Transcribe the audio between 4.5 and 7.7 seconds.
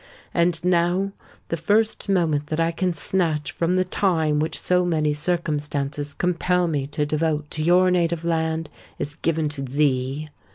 so many circumstances compel me to devote to